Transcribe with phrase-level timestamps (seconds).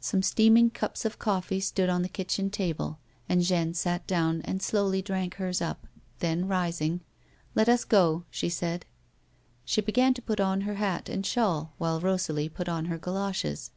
[0.00, 4.60] Some steaming cups of coftce stood on the kitchen table, and Jeanne sat down and
[4.60, 5.86] slowly drank hers up;
[6.18, 7.00] then, risinc;; A WOMAN'S LIFE.
[7.00, 7.00] 223"
[7.58, 8.84] Let us go," she said.
[9.64, 13.70] She began to put on her hat and shawl, while Rosalie put on her goloshes.